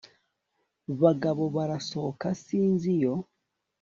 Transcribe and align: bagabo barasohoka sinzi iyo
bagabo 1.01 1.43
barasohoka 1.55 2.27
sinzi 2.45 2.87
iyo 2.97 3.13